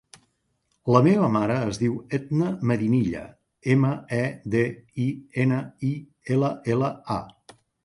[0.93, 3.21] La meva mare es diu Edna Medinilla:
[3.75, 3.93] ema,
[4.23, 4.23] e,
[4.57, 4.65] de,
[5.07, 5.07] i,
[5.47, 5.95] ena, i,
[6.39, 7.63] ela, ela, a.